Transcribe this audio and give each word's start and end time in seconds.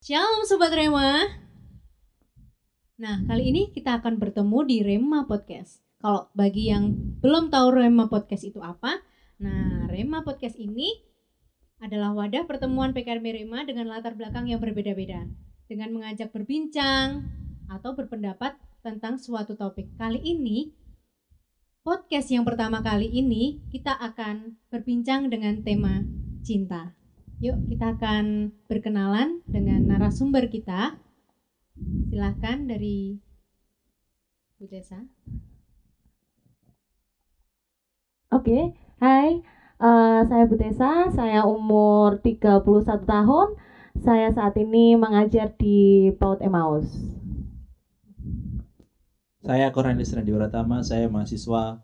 Shalom 0.00 0.48
Sobat 0.48 0.72
Rema. 0.72 1.28
Nah, 2.96 3.20
kali 3.28 3.52
ini 3.52 3.68
kita 3.68 4.00
akan 4.00 4.16
bertemu 4.16 4.58
di 4.64 4.80
Rema 4.80 5.28
Podcast. 5.28 5.84
Kalau 6.00 6.32
bagi 6.32 6.72
yang 6.72 6.96
belum 7.20 7.52
tahu 7.52 7.68
Rema 7.68 8.08
Podcast 8.08 8.48
itu 8.48 8.64
apa, 8.64 8.96
nah 9.36 9.84
Rema 9.92 10.24
Podcast 10.24 10.56
ini 10.56 10.88
adalah 11.84 12.16
wadah 12.16 12.48
pertemuan 12.48 12.96
PKRM 12.96 13.44
Rema 13.44 13.60
dengan 13.68 13.92
latar 13.92 14.16
belakang 14.16 14.48
yang 14.48 14.56
berbeda-beda. 14.64 15.28
Dengan 15.68 15.92
mengajak 15.92 16.32
berbincang 16.32 17.28
atau 17.68 17.92
berpendapat 17.92 18.56
tentang 18.80 19.20
suatu 19.20 19.52
topik. 19.52 20.00
Kali 20.00 20.16
ini, 20.16 20.72
podcast 21.84 22.32
yang 22.32 22.48
pertama 22.48 22.80
kali 22.80 23.04
ini 23.04 23.68
kita 23.68 24.00
akan 24.00 24.56
berbincang 24.72 25.28
dengan 25.28 25.60
tema 25.60 26.00
cinta. 26.40 26.99
Yuk 27.40 27.56
kita 27.72 27.96
akan 27.96 28.52
berkenalan 28.68 29.40
dengan 29.48 29.80
narasumber 29.88 30.52
kita. 30.52 31.00
Silahkan 32.12 32.68
dari 32.68 33.16
Bu 34.60 34.68
Desa. 34.68 35.08
Oke, 38.28 38.76
hai. 39.00 39.40
Eh, 39.80 40.20
saya 40.28 40.44
Bu 40.44 40.60
Tessa, 40.60 41.08
saya 41.16 41.48
umur 41.48 42.20
31 42.20 43.08
tahun. 43.08 43.56
Saya 43.96 44.28
saat 44.36 44.52
ini 44.60 44.92
mengajar 45.00 45.56
di 45.56 46.12
PAUD 46.20 46.44
Emmaus. 46.44 46.92
Saya 49.40 49.72
Cornelis 49.72 50.12
Randy 50.12 50.36
Pratama, 50.36 50.84
saya 50.84 51.08
mahasiswa 51.08 51.80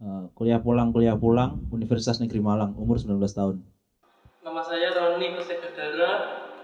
eh, 0.00 0.24
kuliah 0.32 0.64
pulang 0.64 0.96
kuliah 0.96 1.12
pulang 1.12 1.60
Universitas 1.68 2.16
Negeri 2.24 2.40
Malang, 2.40 2.72
umur 2.80 2.96
19 2.96 3.20
tahun. 3.36 3.60
Nama 4.38 4.62
saya 4.62 4.94
Roni 4.94 5.34
Kusekadara, 5.34 6.10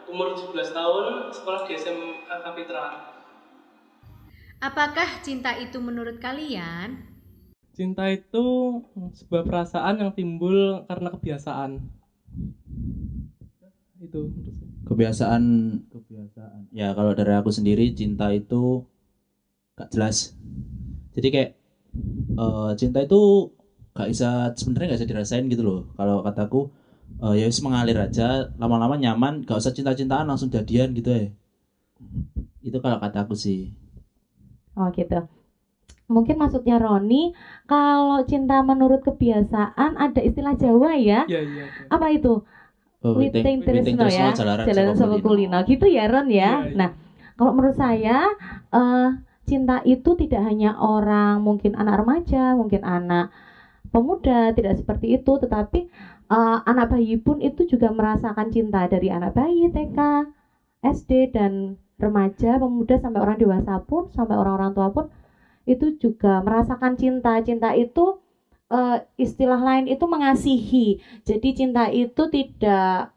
umur 0.06 0.38
17 0.38 0.70
tahun, 0.70 1.34
sekolah 1.34 1.66
di 1.66 1.74
SMA 1.74 2.36
Kapitra. 2.46 2.86
Apakah 4.62 5.18
cinta 5.26 5.58
itu 5.58 5.82
menurut 5.82 6.22
kalian? 6.22 7.02
Cinta 7.74 8.06
itu 8.14 8.78
sebuah 9.18 9.42
perasaan 9.42 9.98
yang 10.06 10.14
timbul 10.14 10.86
karena 10.86 11.10
kebiasaan. 11.18 11.82
Itu. 13.98 14.30
Kebiasaan 14.86 15.42
kebiasaan. 15.90 16.70
Ya 16.70 16.94
kalau 16.94 17.10
dari 17.18 17.34
aku 17.34 17.50
sendiri 17.50 17.90
cinta 17.90 18.30
itu 18.30 18.86
gak 19.74 19.90
jelas. 19.90 20.38
Jadi 21.10 21.28
kayak 21.34 21.50
eh, 22.38 22.70
cinta 22.78 23.02
itu 23.02 23.50
gak 23.98 24.14
bisa 24.14 24.54
sebenarnya 24.54 24.94
gak 24.94 24.98
bisa 25.02 25.10
dirasain 25.10 25.50
gitu 25.50 25.66
loh. 25.66 25.80
Kalau 25.98 26.22
kataku 26.22 26.70
eh, 27.22 27.34
ya 27.38 27.44
wis 27.46 27.60
mengalir 27.62 27.98
aja, 27.98 28.48
lama-lama 28.58 28.98
nyaman, 28.98 29.44
gak 29.44 29.60
usah 29.60 29.74
cinta-cintaan 29.74 30.26
langsung 30.26 30.50
jadian 30.50 30.90
gitu 30.96 31.10
ya. 31.10 31.26
Itu 32.64 32.80
kalau 32.80 32.96
kataku 32.96 33.36
sih. 33.36 33.70
Oh 34.74 34.90
gitu. 34.90 35.22
Mungkin 36.04 36.36
maksudnya 36.36 36.76
Roni, 36.76 37.32
kalau 37.64 38.20
cinta 38.28 38.60
menurut 38.60 39.00
kebiasaan 39.00 39.96
ada 39.96 40.20
istilah 40.20 40.52
Jawa 40.52 41.00
ya? 41.00 41.24
Iya, 41.24 41.40
iya. 41.40 41.64
iya. 41.64 41.88
Apa 41.88 42.12
itu? 42.12 42.44
Oh, 43.04 43.20
Witing 43.20 43.60
Tresno 43.60 44.08
ya, 44.08 44.32
Jalanan 44.32 44.96
sama 44.96 45.20
kulino. 45.20 45.60
Gitu 45.64 45.84
ya 45.88 46.08
Ron 46.08 46.28
ya. 46.32 46.64
Iya, 46.64 46.72
iya. 46.72 46.76
Nah, 46.76 46.88
kalau 47.36 47.52
menurut 47.52 47.76
saya 47.76 48.32
eh, 48.72 49.08
cinta 49.44 49.80
itu 49.84 50.16
tidak 50.16 50.40
hanya 50.44 50.72
orang 50.76 51.40
mungkin 51.44 51.76
anak 51.76 52.00
remaja, 52.00 52.56
mungkin 52.56 52.80
anak 52.80 53.28
pemuda, 53.92 54.50
tidak 54.56 54.74
seperti 54.80 55.14
itu, 55.14 55.32
tetapi 55.38 55.86
eh, 56.30 56.58
anak 56.64 56.86
bayi 56.92 57.14
pun 57.20 57.40
itu 57.42 57.64
juga 57.68 57.88
merasakan 57.92 58.48
cinta 58.52 58.86
dari 58.88 59.08
anak 59.12 59.32
bayi, 59.36 59.68
TK, 59.70 59.98
SD 60.84 61.30
dan 61.32 61.76
remaja, 62.00 62.58
pemuda 62.60 62.98
sampai 63.00 63.20
orang 63.22 63.36
dewasa 63.40 63.78
pun, 63.80 64.10
sampai 64.12 64.34
orang-orang 64.36 64.74
tua 64.74 64.88
pun 64.90 65.06
itu 65.64 65.92
juga 65.96 66.40
merasakan 66.44 66.94
cinta. 66.98 67.40
Cinta 67.40 67.72
itu 67.76 68.12
eh, 68.72 68.98
istilah 69.20 69.60
lain 69.60 69.86
itu 69.88 70.04
mengasihi. 70.08 70.96
Jadi 71.24 71.48
cinta 71.56 71.88
itu 71.88 72.22
tidak 72.28 73.08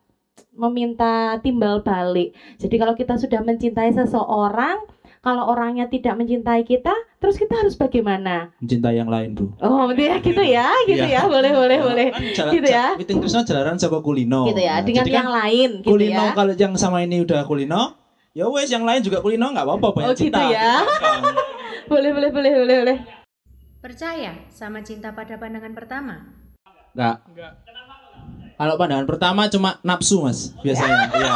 meminta 0.58 1.38
timbal 1.42 1.78
balik. 1.82 2.34
Jadi 2.58 2.76
kalau 2.82 2.94
kita 2.98 3.14
sudah 3.18 3.40
mencintai 3.42 3.94
seseorang, 3.94 4.78
kalau 5.20 5.46
orangnya 5.46 5.86
tidak 5.86 6.14
mencintai 6.14 6.62
kita, 6.62 6.90
terus 7.18 7.36
kita 7.36 7.54
harus 7.56 7.74
bagaimana? 7.74 8.54
Mencintai 8.58 8.96
yang 8.96 9.08
lain, 9.08 9.34
Bu. 9.34 9.52
Oh, 9.60 9.90
dia 9.92 10.18
gitu 10.20 10.40
ya, 10.40 10.70
gitu 10.84 11.04
Iya. 11.04 11.22
ya, 11.22 11.22
boleh, 11.26 11.52
boleh, 11.52 11.78
boleh. 11.80 12.08
Kan 12.10 12.24
jala- 12.32 12.52
Gitu 12.52 12.68
ya. 12.68 12.86
Witing 12.96 13.18
Tresno 13.18 13.42
jalaran 13.42 13.76
sama 13.76 14.00
kulino. 14.00 14.48
Gitu 14.48 14.60
ya, 14.60 14.78
Nah, 14.78 14.84
dengan 14.84 15.04
jadi 15.04 15.12
kan 15.12 15.20
yang 15.20 15.32
lain, 15.34 15.70
gitu 15.80 15.90
kulino 15.90 16.24
ya. 16.24 16.34
kalau 16.34 16.54
yang 16.54 16.74
sama 16.76 16.98
ini 17.00 17.22
udah 17.22 17.42
kulino, 17.44 17.82
ya 18.32 18.46
wes 18.46 18.68
yang 18.68 18.82
lain 18.82 19.02
juga 19.02 19.18
kulino 19.18 19.46
nggak 19.48 19.66
apa-apa 19.66 19.88
banyak 19.92 20.08
Oh, 20.08 20.14
gitu 20.14 20.30
cinta. 20.30 20.42
ya. 20.48 20.74
Boleh, 21.88 22.12
boleh, 22.12 22.30
boleh, 22.30 22.52
boleh, 22.54 22.76
boleh. 22.82 22.98
Percaya 23.80 24.36
sama 24.50 24.82
cinta 24.82 25.10
pada 25.10 25.36
pandangan 25.36 25.72
pertama? 25.72 26.36
Nggak. 26.92 27.16
Enggak. 27.26 27.52
Kalau 28.58 28.74
pandangan 28.76 29.06
pertama 29.06 29.46
cuma 29.48 29.78
nafsu 29.82 30.26
mas 30.26 30.52
biasanya. 30.60 31.10
Iya. 31.18 31.34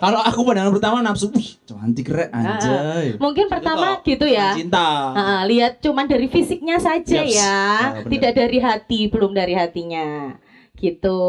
Kalau 0.00 0.16
aku 0.16 0.40
pandangan 0.42 0.72
pertama 0.72 0.96
nafsu, 1.04 1.28
wih 1.28 1.60
cantik 1.68 2.08
keren 2.08 2.32
anjay. 2.32 3.20
Mungkin 3.20 3.46
pertama 3.46 4.00
gitu 4.00 4.24
ya. 4.24 4.56
Cinta. 4.56 5.12
Lihat 5.44 5.84
cuman 5.84 6.08
dari 6.08 6.24
fisiknya 6.24 6.80
saja 6.80 7.20
Yaps. 7.20 7.36
ya, 7.36 7.52
Ah, 7.52 7.88
benar. 8.00 8.08
tidak 8.08 8.32
dari 8.32 8.58
hati, 8.58 9.00
belum 9.12 9.36
dari 9.36 9.52
hatinya. 9.52 10.34
Gitu. 10.74 11.20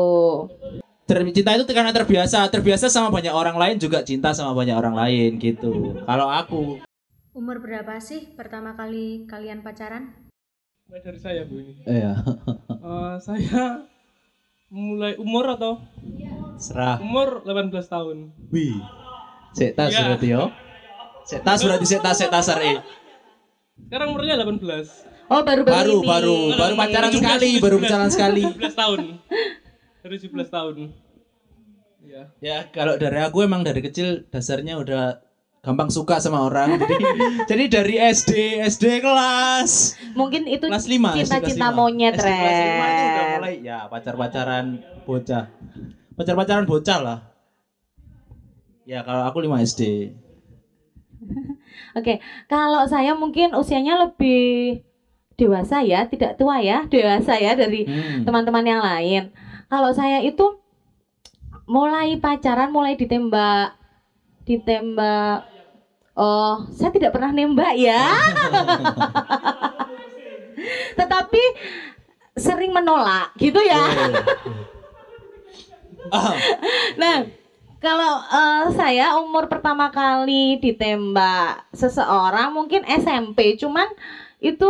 Cinta 1.35 1.51
itu 1.51 1.67
karena 1.67 1.91
terbiasa, 1.91 2.47
terbiasa 2.47 2.87
sama 2.87 3.11
banyak 3.11 3.35
orang 3.35 3.59
lain 3.59 3.75
juga 3.75 3.99
cinta 4.07 4.31
sama 4.31 4.55
banyak 4.55 4.71
orang 4.71 4.95
lain 4.95 5.35
gitu. 5.37 5.99
Kalau 6.07 6.31
aku 6.31 6.79
Umur 7.31 7.59
berapa 7.59 7.99
sih 7.99 8.31
pertama 8.35 8.75
kali 8.75 9.27
kalian 9.27 9.59
pacaran? 9.59 10.15
Mulai 10.87 10.99
dari 11.03 11.19
saya, 11.19 11.43
Bu 11.43 11.59
ini. 11.59 11.75
Iya. 11.83 12.15
Eh, 12.71 13.15
saya 13.19 13.87
mulai 14.71 15.19
umur 15.19 15.51
atau 15.51 15.83
Serah. 16.55 16.97
umur 16.97 17.43
18 17.43 17.75
tahun. 17.85 18.17
Wih. 18.49 18.79
Sek 19.51 19.75
tas 19.75 19.91
Iya. 19.91 20.01
berarti 20.07 20.27
yo. 20.29 20.43
Sek 21.23 21.43
tas 21.43 21.59
berarti 21.59 21.85
sek 21.85 21.99
tas 21.99 22.17
sare. 22.41 22.79
Sekarang 23.81 24.15
umurnya 24.15 24.39
18. 24.39 24.87
Oh, 25.27 25.43
baru 25.43 25.63
baru 25.63 25.63
Baru 25.63 25.95
ini. 25.97 26.07
baru 26.07 26.35
baru 26.53 26.73
pacaran 26.75 27.11
sekali, 27.11 27.49
baru 27.59 27.75
pacaran 27.77 28.09
sekali. 28.09 28.43
17 28.47 28.71
tahun. 28.73 28.99
Dari 30.01 30.15
17 30.17 30.49
tahun. 30.49 30.75
Iya. 32.01 32.23
Ya, 32.39 32.57
kalau 32.67 32.95
dari 32.95 33.19
aku 33.19 33.39
emang 33.41 33.61
dari 33.61 33.79
kecil 33.79 34.27
dasarnya 34.27 34.75
udah 34.75 35.19
gampang 35.61 35.93
suka 35.93 36.17
sama 36.17 36.41
orang. 36.41 36.73
Jadi, 36.73 36.95
jadi 37.49 37.63
dari 37.69 37.95
SD, 38.01 38.31
SD 38.65 38.97
kelas 38.99 39.93
Mungkin 40.17 40.49
itu 40.49 40.65
kelas 40.65 40.89
5, 40.89 41.17
cinta-cinta 41.21 41.69
monyet, 41.69 42.17
SD 42.17 42.25
kelas 42.27 42.57
5 42.57 42.65
itu 42.65 43.03
udah 43.05 43.23
Ren. 43.23 43.33
mulai 43.37 43.53
ya 43.61 43.77
pacar-pacaran 43.85 44.65
bocah. 45.05 45.45
Pacar-pacaran 46.17 46.65
bocah 46.65 46.97
lah. 46.99 47.17
Ya, 48.83 49.05
kalau 49.05 49.21
aku 49.23 49.37
5 49.39 49.61
SD. 49.61 50.11
Oke, 51.97 52.17
kalau 52.49 52.81
saya 52.89 53.13
mungkin 53.13 53.53
usianya 53.53 53.93
lebih 54.01 54.81
dewasa 55.37 55.85
ya, 55.85 56.01
tidak 56.09 56.33
tua 56.41 56.57
ya, 56.57 56.81
dewasa 56.91 57.37
ya 57.37 57.53
dari 57.53 57.85
Hmm. 57.85 58.25
teman-teman 58.25 58.65
yang 58.65 58.81
lain. 58.81 59.23
Kalau 59.69 59.93
saya 59.93 60.25
itu 60.25 60.49
mulai 61.69 62.17
pacaran, 62.17 62.73
mulai 62.73 62.97
ditembak, 62.97 63.71
ditembak. 64.43 65.50
Oh, 66.21 66.69
saya 66.77 66.93
tidak 66.93 67.17
pernah 67.17 67.33
nembak 67.33 67.73
ya. 67.73 67.97
Tetapi 71.01 71.43
sering 72.37 72.69
menolak, 72.69 73.33
gitu 73.41 73.57
ya. 73.57 73.81
Ah, 76.13 76.37
Nah, 77.01 77.25
kalau 77.81 78.21
eh, 78.21 78.65
saya 78.77 79.17
umur 79.17 79.49
pertama 79.49 79.89
kali 79.89 80.61
ditembak 80.61 81.65
seseorang 81.73 82.53
mungkin 82.53 82.85
SMP, 82.85 83.57
cuman 83.57 83.89
itu 84.37 84.69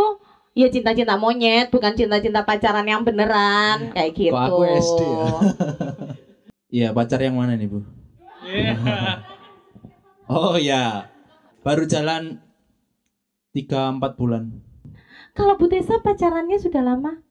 ya 0.56 0.72
cinta-cinta 0.72 1.20
monyet, 1.20 1.68
bukan 1.68 1.92
cinta-cinta 2.00 2.48
pacaran 2.48 2.88
yang 2.88 3.04
beneran 3.04 3.92
kayak 3.92 4.16
gitu. 4.16 4.32
Kok 4.32 4.48
aku 4.48 4.64
SD 4.72 5.02
ya? 5.04 5.28
Iya, 6.72 6.96
pacar 6.96 7.20
yang 7.20 7.36
mana 7.36 7.60
nih, 7.60 7.68
Bu? 7.68 7.84
Iya. 8.48 9.20
Oh 10.32 10.56
ya. 10.56 11.11
Baru 11.62 11.86
jalan 11.86 12.42
3 13.54 14.02
4 14.02 14.20
bulan. 14.20 14.50
Kalau 15.38 15.56
Bu 15.56 15.70
Tessa 15.70 16.02
pacarannya 16.02 16.58
sudah 16.58 16.82
lama 16.84 17.22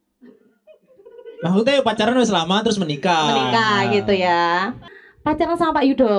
Maksudnya 1.40 1.80
pacaran 1.80 2.20
udah 2.20 2.36
lama 2.44 2.56
terus 2.60 2.76
menikah. 2.76 3.32
menikah 3.32 3.78
gitu 3.96 4.12
ya. 4.12 4.76
Pacaran 5.24 5.56
sama 5.56 5.80
Pak 5.80 5.84
Yudo. 5.88 6.14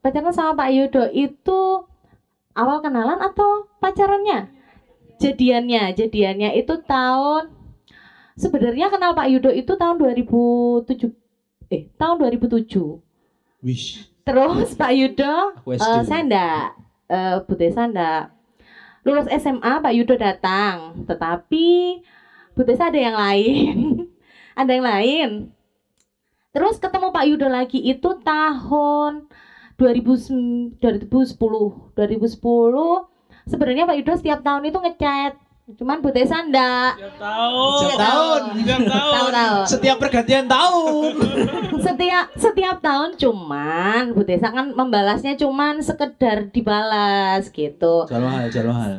Pacaran 0.00 0.32
sama 0.32 0.56
Pak 0.56 0.72
Yudo 0.72 1.04
itu 1.12 1.84
awal 2.56 2.80
kenalan 2.80 3.20
atau 3.20 3.68
pacarannya? 3.76 4.48
Jadiannya, 5.20 5.92
jadiannya 5.92 6.56
itu 6.56 6.80
tahun 6.80 7.52
sebenarnya 8.40 8.88
kenal 8.88 9.12
Pak 9.12 9.28
Yudo 9.30 9.52
itu 9.52 9.76
tahun 9.76 10.00
2007 10.00 11.12
eh 11.68 11.92
tahun 12.00 12.24
2007. 12.24 13.04
Wish. 13.60 14.08
Terus 14.24 14.72
Pak 14.72 14.92
Yudo, 14.96 15.60
SD. 15.68 16.08
saya 16.08 16.24
ndak, 16.24 16.66
eh, 17.10 17.36
Bu. 17.44 17.54
Lulus 19.04 19.28
SMA 19.28 19.84
Pak 19.84 19.92
Yudo 19.92 20.16
datang, 20.16 21.04
tetapi 21.04 22.00
Bu 22.56 22.62
ada 22.64 22.96
yang 22.96 23.16
lain. 23.18 23.76
ada 24.60 24.70
yang 24.72 24.86
lain. 24.86 25.28
Terus 26.54 26.78
ketemu 26.78 27.10
Pak 27.10 27.24
Yudo 27.26 27.50
lagi 27.50 27.82
itu 27.82 28.10
tahun 28.22 29.26
2000, 29.76 30.78
2010. 30.78 30.78
2010 30.78 31.98
sebenarnya 33.50 33.84
Pak 33.84 33.96
Yudo 34.00 34.12
setiap 34.16 34.40
tahun 34.40 34.70
itu 34.70 34.78
ngechat. 34.80 35.43
Cuman 35.66 35.98
Bu 35.98 36.12
Tessa 36.12 36.44
ndak. 36.44 37.00
Tiap 37.00 37.16
tahun. 37.16 37.72
Setiap 37.80 37.96
tahun. 37.98 38.40
Tiap 38.60 38.82
tahun. 38.84 39.12
Tahu-tahu. 39.16 39.56
Setiap 39.64 39.96
pergantian 39.96 40.44
tahun. 40.46 41.12
setiap 41.86 42.26
setiap 42.34 42.76
tahun 42.80 43.10
cuman 43.14 44.12
Bu 44.12 44.22
Tessa 44.22 44.48
kan 44.48 44.70
membalasnya 44.70 45.34
cuman 45.34 45.80
sekedar 45.80 46.48
dibalas 46.48 47.48
gitu 47.48 48.04
jual 48.04 48.20
mahal, 48.20 48.44
jual 48.48 48.66
mahal. 48.66 48.92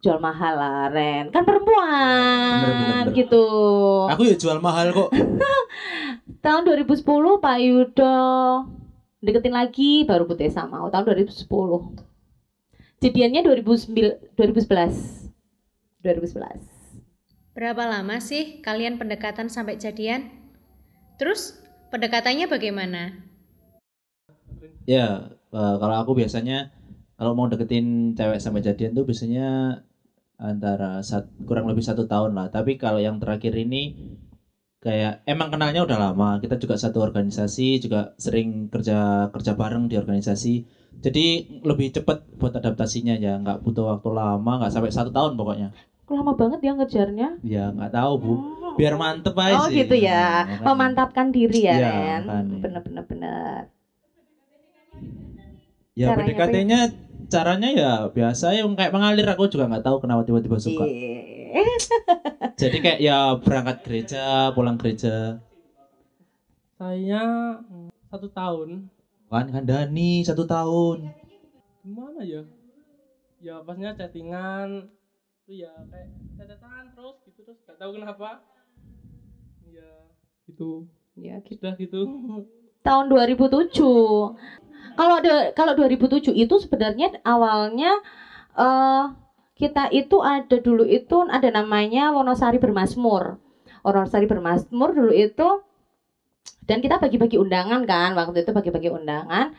jual 0.00 0.18
mahal 0.18 0.54
lah 0.54 0.88
Ren 0.88 1.28
kan 1.28 1.42
perempuan 1.42 2.62
Bener, 2.62 2.72
bener, 2.72 2.86
bener. 3.02 3.14
gitu 3.14 3.44
Aku 4.08 4.22
ya 4.24 4.34
jual 4.34 4.58
mahal 4.58 4.90
kok. 4.90 5.10
tahun 6.44 6.62
2010 6.64 7.04
Pak 7.36 7.58
Yudo 7.60 8.18
deketin 9.20 9.52
lagi 9.52 10.02
baru 10.04 10.24
Bu 10.24 10.34
Tessa 10.34 10.64
mau 10.64 10.86
tahun 10.86 11.04
2010 11.12 11.44
jadiannya 13.00 13.40
2009 13.42 14.38
2011 14.38 15.19
2011 16.02 16.62
Berapa 17.56 17.84
lama 17.92 18.16
sih 18.28 18.44
kalian 18.66 18.94
pendekatan 19.00 19.48
sampai 19.50 19.74
jadian? 19.84 20.20
Terus 21.20 21.42
pendekatannya 21.92 22.46
bagaimana? 22.54 23.02
Ya, 24.88 25.06
eh, 25.54 25.74
kalau 25.80 25.96
aku 26.02 26.12
biasanya 26.20 26.72
kalau 27.18 27.32
mau 27.36 27.46
deketin 27.52 28.16
cewek 28.18 28.40
sampai 28.44 28.60
jadian 28.64 28.92
tuh 28.96 29.04
biasanya 29.08 29.46
antara 30.50 30.90
sat- 31.04 31.32
kurang 31.48 31.66
lebih 31.70 31.84
satu 31.84 32.04
tahun 32.12 32.32
lah. 32.38 32.46
Tapi 32.56 32.72
kalau 32.82 33.00
yang 33.06 33.16
terakhir 33.22 33.54
ini 33.64 33.82
kayak 34.80 35.20
emang 35.28 35.52
kenalnya 35.52 35.84
udah 35.84 35.98
lama. 36.10 36.40
Kita 36.40 36.56
juga 36.56 36.74
satu 36.74 37.04
organisasi, 37.04 37.76
juga 37.78 38.08
sering 38.16 38.66
kerja 38.66 39.28
kerja 39.28 39.52
bareng 39.52 39.86
di 39.86 39.94
organisasi. 39.94 40.64
Jadi 41.00 41.44
lebih 41.62 41.92
cepet 41.92 42.16
buat 42.36 42.50
adaptasinya 42.50 43.14
ya, 43.14 43.36
nggak 43.36 43.60
butuh 43.60 43.92
waktu 43.92 44.08
lama, 44.10 44.52
nggak 44.64 44.72
sampai 44.72 44.90
satu 44.90 45.12
tahun 45.12 45.36
pokoknya. 45.36 45.70
lama 46.10 46.34
banget 46.34 46.58
ya 46.66 46.74
ngejarnya 46.74 47.28
Ya 47.38 47.70
nggak 47.70 47.94
tahu 47.94 48.12
bu, 48.18 48.32
Oh. 48.34 48.74
biar 48.74 48.98
mantep 48.98 49.30
aja 49.38 49.62
Oh 49.62 49.70
sih. 49.70 49.78
gitu 49.78 49.94
ya, 49.94 50.42
Nah, 50.42 50.58
makanya. 50.58 50.66
memantapkan 50.74 51.26
diri 51.30 51.70
ya, 51.70 51.78
Iya, 51.78 51.86
Ren. 51.86 52.20
makanya. 52.26 52.56
Bener 52.66 52.80
bener 52.82 53.04
bener. 53.06 53.60
Ya 55.94 56.10
PDKT-nya 56.10 56.90
caranya 57.30 57.68
ya 57.70 57.90
biasa 58.10 58.58
yang 58.58 58.74
kayak 58.74 58.90
mengalir 58.90 59.22
aku 59.30 59.46
juga 59.46 59.70
nggak 59.70 59.86
tahu 59.86 60.02
kenapa 60.02 60.26
tiba-tiba 60.26 60.58
suka. 60.58 60.82
Iya. 60.82 61.29
Jadi 62.62 62.76
kayak 62.80 63.00
ya 63.02 63.36
berangkat 63.40 63.76
gereja, 63.86 64.54
pulang 64.54 64.76
gereja. 64.78 65.40
Saya 66.80 67.56
mm, 67.60 67.92
satu 68.08 68.28
tahun. 68.32 68.88
Kan 69.30 69.46
kan 69.52 69.64
Dani 69.66 70.24
satu 70.26 70.46
tahun. 70.46 71.10
Gimana 71.84 72.20
ya? 72.24 72.42
Ya 73.40 73.62
pasnya 73.62 73.94
chattingan. 73.94 74.90
Itu 75.46 75.66
ya 75.66 75.72
kayak 75.88 76.08
chattingan 76.36 76.84
terus 76.96 77.16
gitu 77.26 77.40
terus 77.46 77.58
gak 77.66 77.78
tahu 77.78 77.96
kenapa. 77.96 78.42
Ya 79.66 79.90
gitu. 80.50 80.90
Ya, 81.14 81.38
gitu. 81.44 81.60
Sudah 81.62 81.74
gitu. 81.78 82.00
Tahun 82.86 83.06
2007. 83.12 83.70
Kalau 84.96 85.14
ada 85.20 85.52
kalau 85.52 85.72
2007 85.76 86.32
itu 86.34 86.54
sebenarnya 86.60 87.20
awalnya 87.22 87.92
eh 88.56 89.04
kita 89.60 89.92
itu 89.92 90.24
ada 90.24 90.56
dulu 90.56 90.88
itu 90.88 91.20
ada 91.28 91.52
namanya 91.52 92.08
Wonosari 92.16 92.56
Bermasmur. 92.56 93.36
Wonosari 93.84 94.24
Bermasmur 94.24 94.96
dulu 94.96 95.12
itu 95.12 95.60
dan 96.64 96.80
kita 96.80 96.96
bagi-bagi 96.96 97.36
undangan 97.36 97.84
kan 97.84 98.16
waktu 98.16 98.40
itu 98.40 98.56
bagi-bagi 98.56 98.88
undangan. 98.88 99.52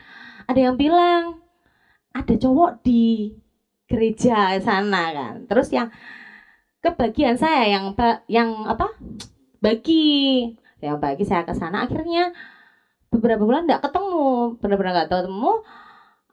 Ada 0.50 0.58
yang 0.58 0.74
bilang 0.74 1.38
ada 2.10 2.34
cowok 2.34 2.82
di 2.82 3.30
gereja 3.86 4.58
sana 4.58 5.14
kan. 5.14 5.46
Terus 5.46 5.70
yang 5.70 5.86
kebagian 6.82 7.38
saya 7.38 7.70
yang 7.70 7.94
yang 8.26 8.66
apa 8.66 8.90
bagi 9.62 10.50
yang 10.82 10.98
bagi 10.98 11.22
saya 11.22 11.46
ke 11.46 11.54
sana 11.54 11.86
akhirnya 11.86 12.34
beberapa 13.06 13.46
bulan 13.46 13.70
nggak 13.70 13.86
ketemu 13.86 14.58
benar-benar 14.58 14.90
nggak 14.98 15.08
ketemu 15.14 15.62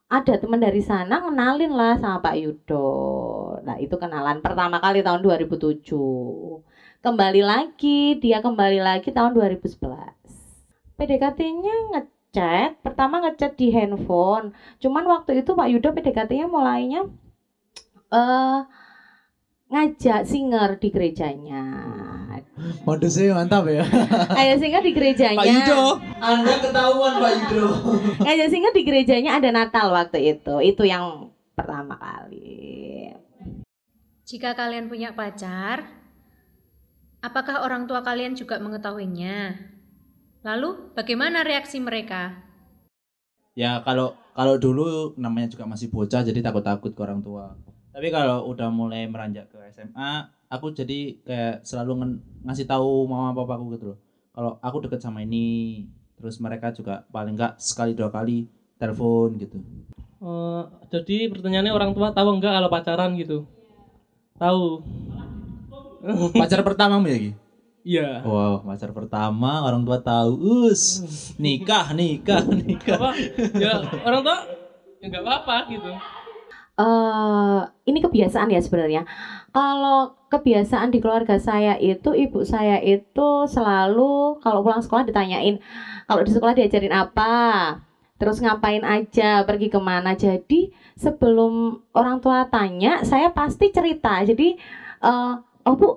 ada 0.10 0.34
teman 0.42 0.58
dari 0.58 0.82
sana 0.82 1.22
ngenalin 1.22 1.70
lah 1.70 1.94
sama 2.02 2.18
Pak 2.18 2.34
Yudo. 2.34 2.90
Nah 3.62 3.78
itu 3.78 3.94
kenalan 3.94 4.42
pertama 4.42 4.82
kali 4.82 5.06
tahun 5.06 5.22
2007 5.22 5.86
kembali 7.06 7.42
lagi 7.46 8.18
dia 8.18 8.42
kembali 8.42 8.82
lagi 8.82 9.14
tahun 9.14 9.38
2011 9.38 9.78
PDKT-nya 10.98 11.76
ngechat 11.94 12.74
pertama 12.82 13.22
ngechat 13.22 13.54
di 13.54 13.70
handphone. 13.70 14.50
Cuman 14.82 15.06
waktu 15.06 15.46
itu 15.46 15.54
Pak 15.54 15.70
Yudo 15.70 15.94
PDKT-nya 15.94 16.50
mulainya 16.50 17.06
eh 18.10 18.60
ngajak 19.70 20.26
singer 20.26 20.82
di 20.82 20.90
gerejanya 20.90 21.64
Modusnya 22.84 23.38
mantap 23.38 23.70
ya. 23.72 23.86
Ayo 24.36 24.60
singer 24.60 24.84
di 24.84 24.92
gerejanya 24.92 25.40
Anda 26.20 26.56
ketahuan 26.60 27.22
Pak 27.22 27.32
Yudo. 27.38 27.66
ngajak 28.26 28.50
singer 28.50 28.72
di 28.74 28.84
gerejanya 28.84 29.32
ada 29.38 29.50
Natal 29.54 29.94
waktu 29.94 30.38
itu 30.38 30.56
itu 30.60 30.84
yang 30.84 31.32
pertama 31.54 31.96
kali 31.96 33.14
Jika 34.30 34.54
kalian 34.54 34.86
punya 34.94 35.18
pacar, 35.18 35.90
apakah 37.18 37.66
orang 37.66 37.90
tua 37.90 38.06
kalian 38.06 38.38
juga 38.38 38.62
mengetahuinya? 38.62 39.58
Lalu, 40.46 40.94
bagaimana 40.94 41.42
reaksi 41.42 41.82
mereka? 41.82 42.38
Ya 43.58 43.82
kalau 43.82 44.14
kalau 44.38 44.62
dulu 44.62 45.18
namanya 45.18 45.50
juga 45.50 45.66
masih 45.66 45.90
bocah 45.90 46.22
jadi 46.22 46.46
takut-takut 46.46 46.94
ke 46.94 47.02
orang 47.02 47.26
tua. 47.26 47.58
Tapi 48.00 48.16
kalau 48.16 48.48
udah 48.48 48.72
mulai 48.72 49.12
meranjak 49.12 49.52
ke 49.52 49.60
SMA, 49.76 50.32
aku 50.48 50.72
jadi 50.72 51.20
kayak 51.20 51.68
selalu 51.68 52.16
ngasih 52.48 52.64
tahu 52.64 53.04
mama 53.04 53.36
papaku 53.36 53.76
gitu 53.76 53.92
loh. 53.92 54.00
Kalau 54.32 54.56
aku 54.64 54.88
deket 54.88 55.04
sama 55.04 55.20
ini, 55.20 55.84
terus 56.16 56.40
mereka 56.40 56.72
juga 56.72 57.04
paling 57.12 57.36
enggak 57.36 57.60
sekali 57.60 57.92
dua 57.92 58.08
kali 58.08 58.48
telepon 58.80 59.36
gitu. 59.36 59.60
Eh, 60.24 60.64
jadi 60.96 61.28
pertanyaannya 61.28 61.76
orang 61.76 61.92
tua 61.92 62.16
tahu 62.16 62.40
enggak 62.40 62.56
kalau 62.56 62.70
pacaran 62.72 63.20
gitu? 63.20 63.44
Tahu. 64.40 64.80
Pacar 66.40 66.64
pertamamu 66.64 67.12
ya 67.12 67.18
Gi? 67.20 67.32
Iya. 67.84 68.24
Wow, 68.24 68.64
pacar 68.64 68.96
pertama 68.96 69.60
orang 69.68 69.84
tua 69.84 70.00
tahu. 70.00 70.40
Us, 70.72 71.04
nikah, 71.36 71.92
nikah, 71.92 72.48
nikah. 72.48 72.96
Apa? 72.96 73.12
Ya 73.60 73.84
orang 74.08 74.24
tua 74.24 74.48
ya 75.04 75.12
enggak 75.12 75.24
apa-apa 75.28 75.68
gitu. 75.68 75.92
Eh 76.80 77.60
ini 77.90 78.00
kebiasaan 78.00 78.48
ya 78.56 78.62
sebenarnya. 78.64 79.04
Kalau 79.52 80.16
kebiasaan 80.32 80.94
di 80.94 81.00
keluarga 81.04 81.36
saya 81.42 81.76
itu 81.76 82.14
ibu 82.16 82.46
saya 82.46 82.80
itu 82.80 83.30
selalu 83.50 84.40
kalau 84.40 84.62
pulang 84.64 84.80
sekolah 84.80 85.04
ditanyain 85.10 85.58
kalau 86.10 86.22
di 86.26 86.32
sekolah 86.34 86.54
diajarin 86.58 86.94
apa, 86.94 87.36
terus 88.18 88.42
ngapain 88.42 88.82
aja, 88.82 89.46
pergi 89.46 89.68
ke 89.70 89.78
mana. 89.78 90.18
Jadi 90.18 90.74
sebelum 90.98 91.84
orang 91.94 92.18
tua 92.24 92.50
tanya, 92.50 93.06
saya 93.06 93.30
pasti 93.30 93.70
cerita. 93.70 94.24
Jadi 94.26 94.58
eh 95.06 95.34
oh 95.68 95.76
bu, 95.78 95.90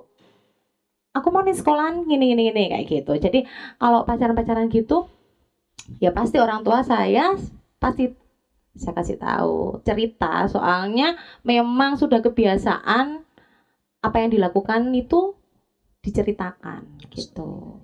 aku 1.17 1.27
mau 1.33 1.41
nih 1.41 1.57
sekolahan 1.57 2.05
gini 2.05 2.33
gini 2.33 2.41
gini 2.51 2.63
kayak 2.69 2.85
gitu. 2.91 3.13
Jadi 3.17 3.39
kalau 3.81 4.05
pacaran-pacaran 4.05 4.69
gitu, 4.69 5.09
ya 5.97 6.13
pasti 6.13 6.37
orang 6.37 6.61
tua 6.61 6.85
saya 6.85 7.33
pasti 7.81 8.13
saya 8.73 8.93
kasih 8.97 9.17
tahu 9.17 9.77
cerita 9.85 10.49
soalnya 10.49 11.13
memang 11.45 11.93
sudah 11.97 12.17
kebiasaan 12.17 13.21
apa 14.03 14.15
yang 14.19 14.33
dilakukan 14.33 14.91
itu 14.91 15.31
diceritakan 16.03 16.83
gitu. 17.13 17.79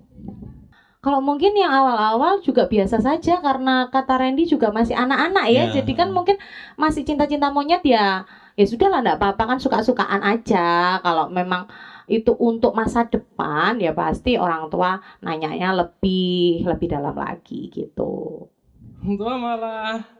Kalau 1.00 1.16
mungkin 1.24 1.56
yang 1.56 1.72
awal-awal 1.72 2.44
juga 2.44 2.68
biasa 2.68 3.00
saja 3.00 3.40
karena 3.40 3.88
kata 3.88 4.20
Randy 4.20 4.44
juga 4.44 4.68
masih 4.68 4.92
anak-anak 4.92 5.48
ya, 5.48 5.64
Ya. 5.64 5.80
jadi 5.80 5.92
kan 5.96 6.12
mungkin 6.12 6.36
masih 6.76 7.00
cinta-cinta 7.00 7.48
monyet 7.48 7.80
ya. 7.80 8.20
Ya 8.52 8.64
sudah 8.68 8.92
lah, 8.92 9.00
enggak 9.00 9.16
apa-apa 9.16 9.56
kan 9.56 9.58
suka-sukaan 9.64 10.20
aja. 10.20 11.00
Kalau 11.00 11.24
memang 11.24 11.64
itu 12.04 12.36
untuk 12.36 12.76
masa 12.76 13.00
depan 13.00 13.80
ya 13.80 13.96
pasti 13.96 14.36
orang 14.36 14.68
tua 14.68 15.00
nanyanya 15.24 15.72
lebih 15.72 16.68
lebih 16.68 16.92
dalam 16.92 17.16
lagi 17.16 17.72
gitu. 17.72 18.44
Orang 19.00 19.16
tua 19.16 19.34
malah 19.40 20.19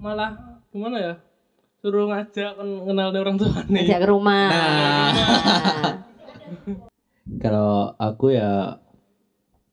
malah 0.00 0.60
gimana 0.70 0.96
ya? 0.98 1.14
Suruh 1.80 2.06
ngajak 2.12 2.60
ken- 2.60 2.82
kenal 2.84 3.08
orang 3.14 3.36
tua 3.40 3.64
nih. 3.66 3.88
Ngajak 3.88 3.98
ke 4.04 4.06
rumah. 4.08 4.48
Nah. 4.52 5.12
Kalau 7.44 7.94
aku 7.96 8.36
ya 8.36 8.76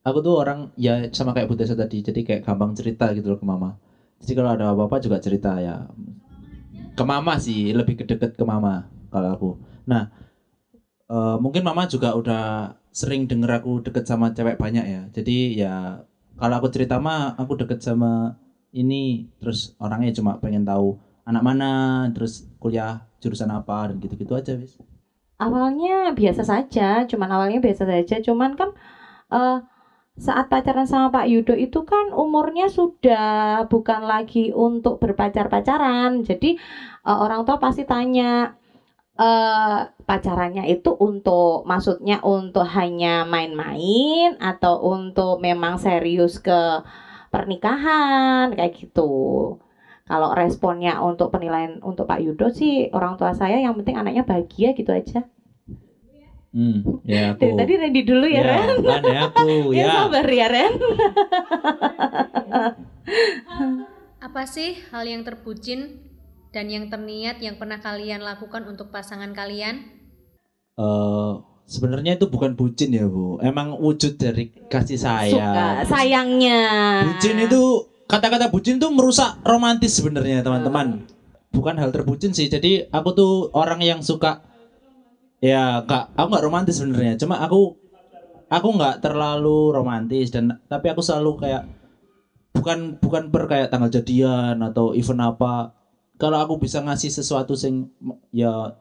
aku 0.08 0.18
tuh 0.24 0.34
orang 0.40 0.72
ya 0.80 1.04
sama 1.12 1.36
kayak 1.36 1.52
Butesa 1.52 1.76
tadi 1.76 2.00
jadi 2.00 2.20
kayak 2.24 2.42
gampang 2.48 2.72
cerita 2.72 3.12
gitu 3.12 3.28
loh 3.28 3.38
ke 3.38 3.44
mama 3.44 3.76
jadi 4.24 4.32
kalau 4.40 4.50
ada 4.56 4.64
apa-apa 4.72 4.96
juga 5.04 5.20
cerita 5.20 5.60
ya 5.60 5.84
ke 6.96 7.04
mama 7.04 7.36
sih 7.36 7.70
lebih 7.76 8.00
ke 8.00 8.04
deket 8.08 8.34
ke 8.34 8.44
mama 8.44 8.88
kalau 9.12 9.28
aku 9.36 9.50
nah 9.84 10.08
eh, 11.12 11.36
mungkin 11.38 11.60
mama 11.60 11.84
juga 11.84 12.16
udah 12.16 12.74
sering 12.88 13.28
denger 13.28 13.60
aku 13.62 13.84
deket 13.84 14.08
sama 14.08 14.32
cewek 14.32 14.56
banyak 14.56 14.84
ya 14.88 15.02
jadi 15.12 15.38
ya 15.54 15.74
kalau 16.40 16.54
aku 16.56 16.68
cerita 16.72 16.96
mah 16.96 17.36
aku 17.36 17.60
deket 17.60 17.84
sama 17.84 18.38
ini 18.72 19.26
terus 19.40 19.72
orangnya 19.80 20.12
cuma 20.14 20.36
pengen 20.40 20.64
tahu 20.64 20.92
anak 21.24 21.42
mana 21.44 21.70
terus 22.12 22.44
kuliah 22.60 23.04
jurusan 23.20 23.50
apa 23.52 23.92
dan 23.92 23.96
gitu-gitu 24.00 24.32
aja 24.36 24.54
wis 24.56 24.78
awalnya 25.38 26.10
biasa 26.12 26.42
saja, 26.42 27.06
cuman 27.06 27.30
awalnya 27.30 27.62
biasa 27.62 27.86
saja, 27.86 28.18
cuman 28.18 28.58
kan 28.58 28.68
eh 29.32 29.58
saat 30.18 30.50
pacaran 30.50 30.82
sama 30.82 31.14
Pak 31.14 31.30
Yudo 31.30 31.54
itu 31.54 31.78
kan 31.86 32.10
umurnya 32.10 32.66
sudah 32.66 33.62
bukan 33.70 34.02
lagi 34.02 34.50
untuk 34.50 34.98
berpacar-pacaran. 34.98 36.26
Jadi 36.26 36.58
eh, 37.06 37.18
orang 37.18 37.46
tua 37.46 37.54
pasti 37.56 37.86
tanya 37.86 38.50
eh 39.18 39.80
pacarannya 40.06 40.66
itu 40.70 40.90
untuk 40.98 41.62
maksudnya 41.66 42.18
untuk 42.22 42.66
hanya 42.74 43.22
main-main 43.26 44.34
atau 44.38 44.78
untuk 44.82 45.38
memang 45.42 45.78
serius 45.78 46.38
ke 46.42 46.82
pernikahan 47.38 48.46
kayak 48.56 48.72
gitu. 48.80 49.12
Kalau 50.10 50.30
responnya 50.42 50.92
untuk 51.08 51.28
penilaian 51.34 51.72
untuk 51.90 52.04
Pak 52.10 52.20
Yudo 52.24 52.46
sih 52.58 52.72
orang 52.96 53.12
tua 53.20 53.32
saya 53.40 53.56
yang 53.64 53.74
penting 53.78 53.96
anaknya 54.00 54.22
bahagia 54.30 54.68
gitu 54.78 54.90
aja. 55.00 55.20
hmm 56.56 57.04
ya 57.04 57.36
aku 57.36 57.38
Dari 57.38 57.52
tadi 57.58 57.72
Randy 57.80 58.02
dulu 58.08 58.24
ya, 58.24 58.40
Ren. 58.42 58.68
kan 58.88 59.02
ya 59.04 59.20
aku 59.28 59.46
Ya, 59.78 59.84
ya 59.84 59.86
sabar 59.92 60.24
ya, 60.28 60.46
Ren. 60.48 60.72
Apa 64.26 64.42
sih 64.54 64.70
hal 64.90 65.04
yang 65.12 65.22
terpucin 65.28 65.80
dan 66.54 66.66
yang 66.74 66.84
terniat 66.92 67.36
yang 67.46 67.56
pernah 67.60 67.78
kalian 67.86 68.20
lakukan 68.24 68.62
untuk 68.66 68.88
pasangan 68.94 69.30
kalian? 69.40 69.76
eh 70.78 71.32
sebenarnya 71.68 72.16
itu 72.16 72.26
bukan 72.26 72.56
bucin 72.56 72.90
ya 72.96 73.04
bu. 73.04 73.36
Emang 73.44 73.76
wujud 73.76 74.16
dari 74.16 74.48
kasih 74.72 74.96
Suka 74.96 75.20
sayang 75.20 75.84
sayangnya. 75.84 76.60
bucin 77.12 77.36
itu 77.44 77.84
kata-kata 78.08 78.48
bucin 78.48 78.80
itu 78.80 78.88
merusak 78.88 79.36
romantis 79.44 80.00
sebenarnya 80.00 80.40
teman-teman. 80.40 81.04
Bukan 81.52 81.76
hal 81.76 81.92
terbucin 81.92 82.32
sih. 82.32 82.48
Jadi 82.48 82.88
aku 82.88 83.12
tuh 83.12 83.32
orang 83.52 83.84
yang 83.84 84.00
suka 84.00 84.40
ya 85.38 85.84
kak 85.84 86.16
aku 86.16 86.26
nggak 86.32 86.44
romantis 86.48 86.80
sebenarnya. 86.80 87.20
Cuma 87.20 87.44
aku 87.44 87.76
aku 88.48 88.68
nggak 88.80 89.04
terlalu 89.04 89.76
romantis 89.76 90.32
dan 90.32 90.56
tapi 90.72 90.88
aku 90.88 91.04
selalu 91.04 91.36
kayak 91.36 91.68
bukan 92.56 92.96
bukan 92.96 93.28
per 93.28 93.44
kayak 93.44 93.68
tanggal 93.68 93.92
jadian 93.92 94.56
atau 94.64 94.96
event 94.96 95.36
apa. 95.36 95.76
Kalau 96.18 96.40
aku 96.42 96.58
bisa 96.58 96.82
ngasih 96.82 97.14
sesuatu 97.14 97.54
sing 97.54 97.92
ya 98.34 98.74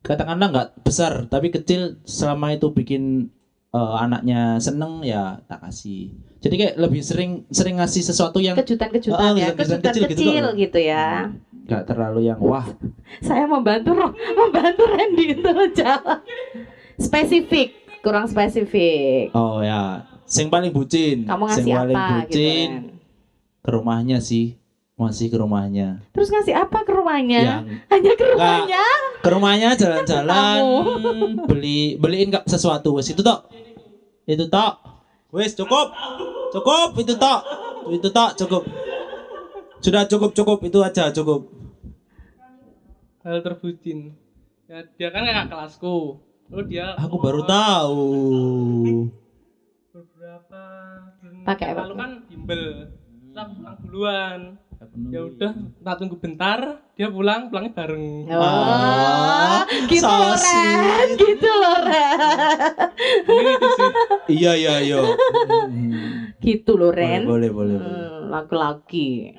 katakanlah 0.00 0.48
nggak 0.48 0.68
besar 0.80 1.26
tapi 1.26 1.48
kecil 1.48 1.98
selama 2.02 2.52
itu 2.52 2.70
bikin 2.70 3.28
eh, 3.70 3.94
anaknya 3.98 4.56
seneng 4.58 5.02
ya 5.02 5.42
tak 5.44 5.62
kasih 5.62 6.14
jadi 6.38 6.54
kayak 6.54 6.74
lebih 6.78 7.02
sering 7.02 7.30
sering 7.48 7.76
ngasih 7.76 8.02
sesuatu 8.04 8.38
yang 8.38 8.54
Kejutan-kejutan 8.54 9.18
Ah, 9.18 9.34
ya, 9.34 9.50
kejutan-kejutan 9.50 9.82
kejutan 9.82 9.92
kecil 10.06 10.06
kecil, 10.06 10.44
gitu 10.46 10.60
gitu, 10.60 10.78
ya. 10.80 11.06
nggak 11.66 11.82
terlalu 11.84 12.20
yang 12.24 12.38
wah 12.38 12.66
Saya 13.26 13.44
membantu 13.44 13.92
membantu 14.32 14.82
Randy 14.86 15.34
itu 15.34 15.50
jalan. 15.74 16.20
Spesifik, 16.94 17.68
kurang 18.00 18.26
spesifik. 18.26 19.30
oh 19.32 19.58
ya 19.60 20.02
sing 20.24 20.46
paling 20.46 20.70
bucin 20.70 21.24
Kamu 21.24 21.48
sing 21.48 21.64
ngasih 21.64 21.74
paling 21.74 21.96
apa 21.96 22.04
gitu, 22.04 22.18
bucin 22.28 22.68
Ren? 22.68 22.84
ke 23.58 23.70
rumahnya 23.70 24.18
sih 24.20 24.57
masih 24.98 25.30
ke 25.30 25.38
rumahnya. 25.38 26.02
Terus 26.10 26.26
ngasih 26.28 26.58
apa 26.58 26.82
ke 26.82 26.90
rumahnya? 26.90 27.38
yang 27.38 27.64
Hanya 27.94 28.12
ke 28.12 28.24
rumahnya. 28.26 28.84
ke 29.22 29.28
rumahnya 29.30 29.68
jalan-jalan 29.74 30.60
beli 31.50 31.94
beliin 31.96 32.28
nggak 32.28 32.44
sesuatu. 32.44 32.98
Wes 32.98 33.06
itu 33.06 33.22
tok. 33.22 33.46
Itu 34.26 34.50
tok. 34.50 34.74
Wes 35.30 35.54
cukup. 35.54 35.94
Cukup 36.50 36.98
itu 36.98 37.14
tok. 37.14 37.40
Itu 37.88 38.10
tok 38.10 38.34
cukup. 38.36 38.62
Sudah 39.78 40.02
cukup 40.04 40.34
cukup. 40.34 40.58
Itu 40.66 40.82
aja 40.82 41.14
cukup. 41.14 41.46
Hal 43.22 43.38
terbucin. 43.40 44.18
Ya 44.66 44.82
dia 44.98 45.08
kan 45.08 45.22
kakak 45.22 45.46
kelasku. 45.48 46.18
Lalu 46.50 46.62
dia 46.68 46.98
aku 46.98 47.16
baru 47.16 47.46
tahu. 47.46 48.04
Beberapa 49.94 50.62
Pakai 51.46 51.70
apa? 51.70 51.86
lalu 51.86 51.94
kan 51.94 52.10
bimbel. 52.26 52.62
Terus 53.28 53.36
aku 53.36 53.52
pulang 53.54 53.76
duluan 53.84 54.40
ya 55.08 55.20
udah 55.22 55.52
tak 55.78 55.94
tunggu 55.96 56.16
bentar 56.16 56.58
dia 56.92 57.06
pulang 57.06 57.46
pulangnya 57.46 57.72
bareng 57.72 58.26
Oh, 58.28 58.38
Ah, 58.38 59.62
gitu 59.86 60.04
loh, 60.04 60.34
Ren. 60.34 61.08
Gitu 61.14 61.50
loh, 61.50 61.78
Ren. 61.80 62.18
Iya 64.28 64.52
iya 64.54 64.74
iya. 64.80 64.98
Gitu 66.44 66.72
loh, 66.74 66.90
Ren. 66.90 67.24
boleh 67.24 67.48
boleh 67.50 67.76
boleh 67.76 67.76
Hmm, 67.78 68.28
laki-laki. 68.28 69.32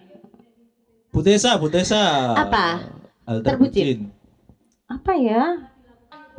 Butesa 1.09 1.55
Butesa 1.55 2.01
Apa? 2.37 2.65
Hal 3.25 3.41
Terbucin. 3.41 3.97
terbucin 3.97 3.99
apa 4.87 5.13
ya 5.13 5.68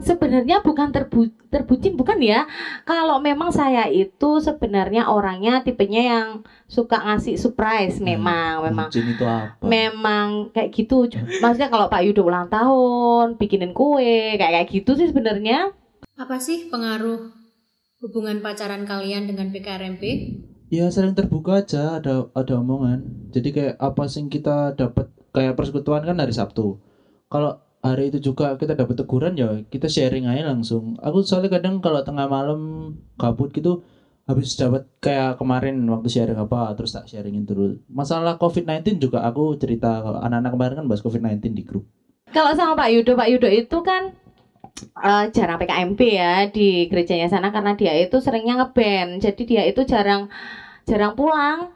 sebenarnya 0.02 0.60
bukan 0.64 0.90
terbu 0.90 1.30
terbucin 1.48 1.94
bukan 1.94 2.18
ya. 2.20 2.48
Kalau 2.88 3.20
memang 3.20 3.54
saya 3.54 3.86
itu 3.86 4.40
sebenarnya 4.40 5.08
orangnya 5.08 5.60
tipenya 5.60 6.02
yang 6.02 6.26
suka 6.66 6.98
ngasih 7.00 7.36
surprise 7.36 8.00
memang 8.00 8.64
memang. 8.64 8.88
bucin 8.88 9.06
itu 9.12 9.24
apa? 9.24 9.60
Memang 9.64 10.52
kayak 10.52 10.70
gitu. 10.74 11.06
Maksudnya 11.40 11.70
kalau 11.70 11.86
Pak 11.86 12.02
Yudo 12.04 12.26
ulang 12.26 12.48
tahun 12.48 13.38
bikinin 13.38 13.76
kue 13.76 14.36
kayak 14.40 14.52
kayak 14.60 14.68
gitu 14.68 14.96
sih 14.96 15.08
sebenarnya. 15.08 15.72
Apa 16.18 16.36
sih 16.42 16.68
pengaruh 16.68 17.32
hubungan 18.00 18.40
pacaran 18.40 18.88
kalian 18.88 19.28
dengan 19.28 19.52
PKRMP? 19.52 20.02
ya 20.70 20.86
sering 20.88 21.18
terbuka 21.18 21.60
aja 21.60 21.98
ada 21.98 22.30
ada 22.32 22.54
omongan. 22.62 23.30
Jadi 23.34 23.48
kayak 23.50 23.76
apa 23.76 24.06
sing 24.06 24.30
kita 24.30 24.78
dapat? 24.78 25.10
Kayak 25.30 25.58
persekutuan 25.58 26.02
kan 26.02 26.18
hari 26.18 26.34
Sabtu. 26.34 26.78
Kalau 27.30 27.58
hari 27.80 28.12
itu 28.12 28.20
juga 28.20 28.52
kita 28.60 28.76
dapat 28.76 28.92
teguran 28.92 29.32
ya 29.36 29.64
kita 29.64 29.88
sharing 29.88 30.28
aja 30.28 30.52
langsung. 30.52 30.96
Aku 31.00 31.24
soalnya 31.24 31.56
kadang 31.56 31.80
kalau 31.80 32.04
tengah 32.04 32.28
malam 32.28 32.92
gabut 33.16 33.48
gitu 33.52 33.80
habis 34.28 34.54
dapat 34.54 34.84
kayak 35.02 35.40
kemarin 35.40 35.74
waktu 35.90 36.06
sharing 36.06 36.38
apa 36.38 36.70
terus 36.78 36.94
tak 36.94 37.08
sharingin 37.10 37.42
terus 37.42 37.74
masalah 37.90 38.38
COVID-19 38.38 39.02
juga 39.02 39.26
aku 39.26 39.58
cerita 39.58 39.98
anak-anak 40.22 40.50
kemarin 40.54 40.74
kan 40.78 40.86
bahas 40.86 41.02
COVID-19 41.02 41.56
di 41.56 41.62
grup. 41.64 41.82
Kalau 42.30 42.54
sama 42.54 42.78
Pak 42.78 42.88
Yudo 42.94 43.18
Pak 43.18 43.26
Yudo 43.26 43.48
itu 43.50 43.78
kan 43.82 44.14
eh, 45.02 45.24
jarang 45.34 45.58
PKMP 45.58 46.00
ya 46.14 46.46
di 46.46 46.86
gerejanya 46.86 47.26
sana 47.26 47.50
karena 47.50 47.74
dia 47.74 47.96
itu 47.98 48.22
seringnya 48.22 48.62
ngeband 48.62 49.18
jadi 49.18 49.42
dia 49.42 49.62
itu 49.66 49.82
jarang 49.88 50.30
jarang 50.84 51.16
pulang. 51.16 51.72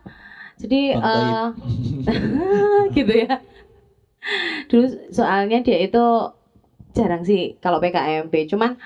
Jadi 0.55 0.95
Bang 0.95 1.59
eh 2.07 2.83
gitu 2.97 3.13
ya 3.27 3.43
dulu 4.71 4.87
soalnya 5.13 5.61
dia 5.61 5.79
itu 5.85 6.05
jarang 6.95 7.23
sih 7.27 7.59
kalau 7.61 7.83
PKMP 7.83 8.49
cuman 8.49 8.79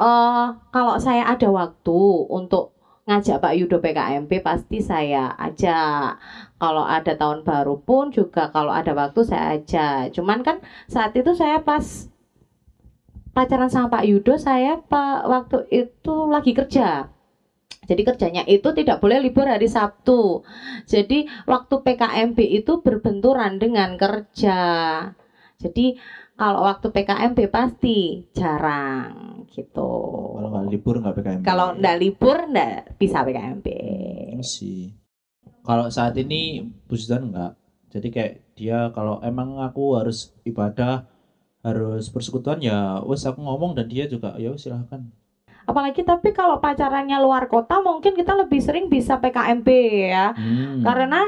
eh 0.00 0.46
kalau 0.74 0.94
saya 0.98 1.22
ada 1.28 1.48
waktu 1.52 2.00
untuk 2.30 2.74
ngajak 3.04 3.36
Pak 3.36 3.54
Yudo 3.60 3.84
PKMP 3.84 4.40
pasti 4.40 4.80
saya 4.80 5.28
ajak. 5.36 6.16
Kalau 6.56 6.88
ada 6.88 7.12
tahun 7.12 7.44
baru 7.44 7.76
pun 7.84 8.08
juga 8.08 8.48
kalau 8.48 8.72
ada 8.72 8.96
waktu 8.96 9.20
saya 9.28 9.60
ajak. 9.60 10.16
Cuman 10.16 10.40
kan 10.40 10.64
saat 10.88 11.12
itu 11.12 11.36
saya 11.36 11.60
pas 11.60 12.08
pacaran 13.36 13.68
sama 13.68 13.92
Pak 13.92 14.04
Yudo 14.08 14.38
saya 14.38 14.78
pak 14.78 15.26
waktu 15.26 15.58
itu 15.74 16.14
lagi 16.30 16.54
kerja 16.54 17.10
jadi 17.88 18.02
kerjanya 18.04 18.42
itu 18.44 18.68
tidak 18.72 19.00
boleh 19.00 19.20
libur 19.20 19.48
hari 19.48 19.68
Sabtu 19.70 20.40
jadi 20.88 21.24
waktu 21.48 21.74
PKMP 21.80 22.38
itu 22.58 22.80
berbenturan 22.80 23.56
dengan 23.56 23.96
kerja 23.96 24.58
jadi 25.54 25.96
kalau 26.34 26.66
waktu 26.66 26.90
PKMP 26.90 27.46
pasti 27.46 28.26
jarang 28.34 29.46
gitu 29.54 29.90
kalau 30.36 30.48
nggak 30.50 30.66
libur 30.68 30.94
nggak 31.00 31.14
PKM 31.16 31.40
kalau 31.46 31.72
ndak 31.72 31.96
libur 32.00 32.36
ndak 32.50 32.98
bisa 32.98 33.22
PKMP 33.22 33.66
Iya 34.34 34.42
sih. 34.42 34.90
Kalau 35.62 35.86
saat 35.94 36.18
ini 36.18 36.66
Busudan 36.90 37.30
enggak. 37.30 37.54
Jadi 37.94 38.08
kayak 38.10 38.32
dia 38.58 38.90
kalau 38.90 39.22
emang 39.22 39.62
aku 39.62 39.94
harus 39.94 40.34
ibadah, 40.42 41.06
harus 41.62 42.10
persekutuan 42.10 42.58
ya 42.58 42.98
wes 43.06 43.22
aku 43.22 43.38
ngomong 43.38 43.78
dan 43.78 43.86
dia 43.86 44.10
juga 44.10 44.34
ya 44.42 44.50
silahkan. 44.58 45.06
Apalagi 45.64 46.00
tapi 46.00 46.30
kalau 46.30 46.56
pacarannya 46.56 47.16
luar 47.18 47.44
kota 47.44 47.80
mungkin 47.80 48.12
kita 48.12 48.32
lebih 48.34 48.60
sering 48.60 48.86
bisa 48.86 49.16
PKMP 49.16 49.68
ya 50.08 50.32
Hmm. 50.32 50.80
Karena 50.80 51.20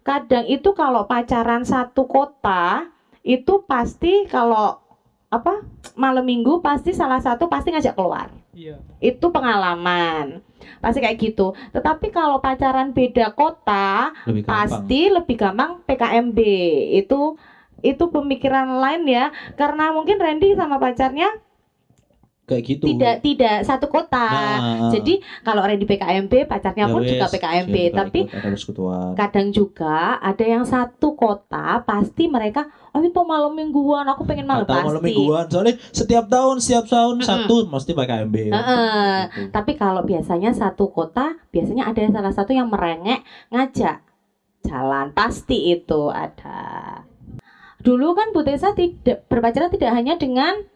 kadang 0.00 0.46
itu 0.46 0.72
kalau 0.72 1.04
pacaran 1.04 1.62
satu 1.62 2.04
kota 2.04 2.88
itu 3.20 3.62
pasti 3.64 4.24
kalau 4.26 4.80
apa 5.28 5.62
malam 5.94 6.24
minggu 6.24 6.58
pasti 6.58 6.90
salah 6.90 7.18
satu 7.18 7.46
pasti 7.46 7.70
ngajak 7.70 7.94
keluar. 7.94 8.30
Iya. 8.50 8.82
itu 8.98 9.30
pengalaman 9.30 10.42
pasti 10.82 10.98
kayak 10.98 11.16
gitu 11.16 11.54
tetapi 11.70 12.10
kalau 12.10 12.42
pacaran 12.42 12.90
beda 12.90 13.30
kota 13.30 14.10
Lebih 14.26 14.42
gampang. 14.42 14.50
pasti 14.66 15.00
lebih 15.06 15.36
gampang 15.38 15.70
PKMB 15.86 16.38
itu 16.98 17.38
itu 17.80 18.04
pemikiran 18.10 18.66
lain 18.76 19.06
ya 19.06 19.30
karena 19.54 19.94
mungkin 19.94 20.18
Randy 20.18 20.58
sama 20.58 20.76
pacarnya 20.76 21.30
Kayak 22.50 22.64
gitu. 22.66 22.84
tidak 22.90 23.14
tidak 23.22 23.56
satu 23.62 23.86
kota 23.86 24.26
Nah, 24.30 24.90
jadi 24.90 25.22
kalau 25.46 25.62
Randy 25.62 25.86
PKMB 25.86 26.50
pacarnya 26.50 26.90
ya 26.90 26.92
pun 26.92 27.06
juga 27.06 27.26
wes, 27.30 27.32
PKMB 27.38 27.76
siapa 27.78 27.98
tapi 28.02 28.20
ikut, 28.26 29.14
kadang 29.14 29.48
juga 29.54 30.18
ada 30.18 30.44
yang 30.44 30.66
satu 30.66 31.14
kota 31.14 31.86
pasti 31.86 32.26
mereka 32.26 32.66
oh 32.90 32.98
itu 33.06 33.22
malam 33.22 33.54
mingguan 33.54 34.02
aku 34.10 34.26
pengen 34.26 34.50
malam 34.50 34.66
Atau 34.66 34.74
pasti 34.74 34.88
malam 34.90 35.02
mingguan 35.06 35.44
soalnya 35.46 35.74
setiap 35.94 36.26
tahun 36.26 36.58
setiap 36.58 36.86
tahun 36.90 37.14
Mm-mm. 37.22 37.28
satu 37.30 37.54
mesti 37.70 37.90
pakai 37.94 38.26
MB. 38.26 38.36
Heeh. 38.50 39.14
Gitu. 39.30 39.50
Tapi 39.54 39.72
kalau 39.78 40.02
biasanya 40.02 40.50
satu 40.50 40.90
kota, 40.90 41.38
biasanya 41.54 41.86
ada 41.86 42.02
salah 42.10 42.34
satu 42.34 42.50
yang 42.50 42.66
merengek 42.66 43.22
ngajak 43.54 44.02
jalan, 44.66 45.14
pasti 45.14 45.72
itu 45.72 46.10
ada. 46.10 47.02
Dulu 47.80 48.12
kan 48.12 48.34
Bu 48.36 48.44
Tessa 48.44 48.76
tidak 48.76 49.24
berpacaran 49.30 49.72
tidak 49.72 49.96
hanya 49.96 50.20
dengan 50.20 50.68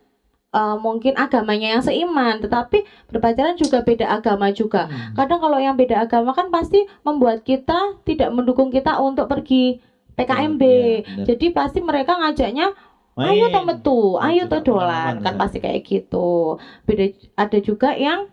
eh, 0.54 0.76
mungkin 0.78 1.18
agamanya 1.18 1.78
yang 1.78 1.82
seiman, 1.82 2.38
tetapi 2.38 2.86
berpacaran 3.10 3.58
juga 3.58 3.82
beda 3.82 4.06
agama 4.06 4.54
juga. 4.54 4.86
Hmm. 4.86 5.18
Kadang 5.18 5.42
kalau 5.42 5.58
yang 5.58 5.74
beda 5.74 6.06
agama 6.06 6.30
kan 6.30 6.48
pasti 6.54 6.86
membuat 7.02 7.42
kita 7.42 7.98
tidak 8.06 8.30
mendukung 8.30 8.70
kita 8.70 9.02
untuk 9.02 9.26
pergi 9.26 9.82
PKMB. 10.14 10.62
Iya, 10.62 11.02
benar. 11.02 11.26
Jadi 11.26 11.46
pasti 11.50 11.78
mereka 11.82 12.14
ngajaknya 12.22 12.70
Main. 13.14 13.30
ayo 13.30 13.46
toh 13.50 13.64
metu, 13.66 13.98
ayo 14.18 14.42
pengalaman, 14.50 14.66
dolan, 14.66 15.14
kan 15.22 15.34
ya. 15.34 15.40
pasti 15.42 15.58
kayak 15.62 15.82
gitu. 15.86 16.58
Beda 16.86 17.04
ada 17.38 17.58
juga 17.62 17.94
yang 17.94 18.30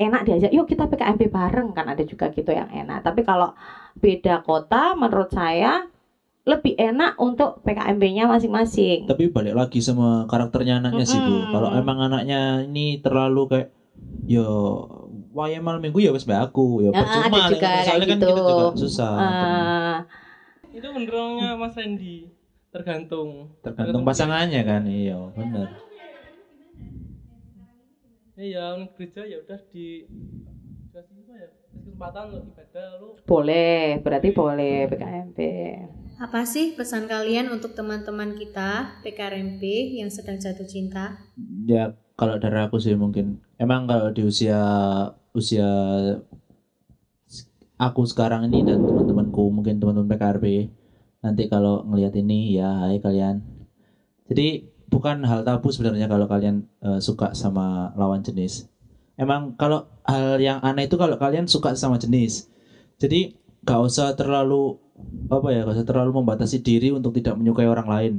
enak 0.00 0.24
diajak, 0.24 0.52
yuk 0.56 0.64
kita 0.64 0.88
PKMB 0.88 1.28
bareng 1.28 1.68
kan 1.76 1.84
ada 1.92 2.04
juga 2.08 2.32
gitu 2.32 2.52
yang 2.52 2.72
enak. 2.72 3.04
Tapi 3.04 3.20
kalau 3.20 3.52
beda 4.00 4.40
kota, 4.40 4.96
menurut 4.96 5.28
saya 5.28 5.84
lebih 6.50 6.74
enak 6.74 7.14
untuk 7.16 7.54
PKMB-nya 7.62 8.26
masing-masing. 8.26 9.06
Tapi 9.06 9.30
balik 9.30 9.54
lagi 9.54 9.78
sama 9.78 10.26
karakternya 10.26 10.82
anaknya 10.82 11.06
sih 11.06 11.18
bu. 11.22 11.34
Kalau 11.48 11.70
emang 11.72 11.98
anaknya 12.02 12.66
ini 12.66 12.98
terlalu 12.98 13.42
kayak 13.46 13.68
yo 14.26 14.84
waya 15.34 15.58
malam 15.58 15.80
minggu 15.82 15.98
ya 16.02 16.10
wes 16.14 16.26
bae 16.26 16.38
aku 16.38 16.82
ya 16.84 16.90
Ya, 16.90 17.00
percuma 17.02 17.38
ada 17.46 17.50
juga 17.50 17.66
nih, 17.66 17.82
soalnya 17.86 18.06
kan 18.06 18.18
gitu. 18.18 18.28
kita 18.30 18.42
juga 18.46 18.64
susah 18.76 19.12
Eh, 19.20 19.96
Itu 20.78 20.86
menurutnya 20.94 21.58
Mas 21.58 21.74
Randy 21.74 22.30
tergantung. 22.70 23.50
tergantung 23.60 24.02
pasangannya 24.06 24.60
kan 24.62 24.82
iya 24.86 25.18
bener 25.34 25.66
Iya, 28.40 28.72
orang 28.72 28.88
gereja 28.96 29.20
ya 29.28 29.36
udah 29.44 29.60
di 29.68 30.08
dikasih 30.88 31.12
apa 31.20 31.32
ya? 31.36 31.48
Kesempatan 31.76 32.22
untuk 32.32 32.44
ibadah 32.48 32.86
lu. 32.96 33.08
boleh, 33.28 34.00
berarti 34.00 34.28
boleh 34.32 34.76
PKMB. 34.88 35.38
Apa 36.20 36.44
sih 36.44 36.76
pesan 36.76 37.08
kalian 37.08 37.48
untuk 37.48 37.72
teman-teman 37.72 38.36
kita 38.36 39.00
PKRMP 39.00 39.96
yang 39.96 40.12
sedang 40.12 40.36
jatuh 40.36 40.68
cinta? 40.68 41.16
ya 41.64 41.96
kalau 42.12 42.36
dari 42.36 42.60
aku 42.60 42.76
sih 42.76 42.92
mungkin. 42.92 43.40
Emang 43.56 43.88
kalau 43.88 44.12
di 44.12 44.28
usia 44.28 44.60
usia 45.32 45.64
aku 47.80 48.04
sekarang 48.04 48.52
ini 48.52 48.68
dan 48.68 48.84
teman-temanku 48.84 49.48
mungkin 49.48 49.80
teman-teman 49.80 50.12
PKRB 50.12 50.68
nanti 51.24 51.48
kalau 51.48 51.88
ngelihat 51.88 52.12
ini 52.20 52.52
ya 52.52 52.84
hai 52.84 53.00
kalian. 53.00 53.40
Jadi 54.28 54.68
bukan 54.92 55.24
hal 55.24 55.40
tabu 55.40 55.72
sebenarnya 55.72 56.04
kalau 56.04 56.28
kalian 56.28 56.68
eh, 56.84 57.00
suka 57.00 57.32
sama 57.32 57.96
lawan 57.96 58.20
jenis. 58.20 58.68
Emang 59.16 59.56
kalau 59.56 59.88
hal 60.04 60.36
yang 60.36 60.60
aneh 60.60 60.84
itu 60.84 61.00
kalau 61.00 61.16
kalian 61.16 61.48
suka 61.48 61.72
sama 61.80 61.96
jenis. 61.96 62.52
Jadi 63.00 63.39
gak 63.64 63.80
usah 63.80 64.12
terlalu 64.12 64.74
apa 65.28 65.48
ya 65.52 65.60
gak 65.64 65.76
usah 65.80 65.86
terlalu 65.86 66.10
membatasi 66.20 66.56
diri 66.60 66.88
untuk 66.92 67.12
tidak 67.16 67.36
menyukai 67.36 67.68
orang 67.68 67.88
lain 67.88 68.14